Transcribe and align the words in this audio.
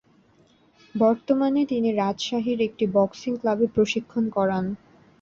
বর্তমানে 0.95 1.61
তিনি 1.65 1.89
রাজশাহীর 1.93 2.59
একটি 2.61 2.85
বক্সিং 2.95 3.31
ক্লাবে 3.41 3.65
প্রশিক্ষণ 3.75 4.23
করান। 4.29 4.65